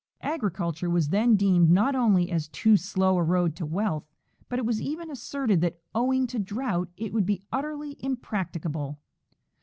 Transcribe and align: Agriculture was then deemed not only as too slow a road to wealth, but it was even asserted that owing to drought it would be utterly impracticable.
Agriculture 0.23 0.89
was 0.89 1.09
then 1.09 1.35
deemed 1.35 1.69
not 1.69 1.93
only 1.93 2.31
as 2.31 2.47
too 2.47 2.75
slow 2.75 3.17
a 3.17 3.23
road 3.23 3.55
to 3.55 3.67
wealth, 3.67 4.07
but 4.49 4.57
it 4.57 4.65
was 4.65 4.81
even 4.81 5.11
asserted 5.11 5.61
that 5.61 5.79
owing 5.93 6.25
to 6.25 6.39
drought 6.39 6.89
it 6.97 7.13
would 7.13 7.27
be 7.27 7.43
utterly 7.51 7.95
impracticable. 8.03 8.97